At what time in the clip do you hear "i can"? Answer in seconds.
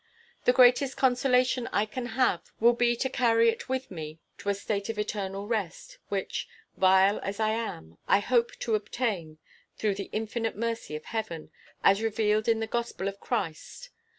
1.71-2.07